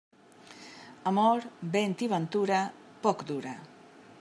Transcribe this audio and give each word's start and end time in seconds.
Amor, 1.11 1.45
vent 1.77 1.95
i 2.07 2.09
ventura, 2.15 2.65
poc 3.07 3.25
dura. 3.33 3.57